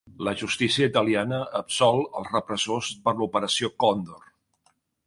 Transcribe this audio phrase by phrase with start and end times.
[0.27, 4.31] La justícia italiana absol els repressors per l'operació Còndor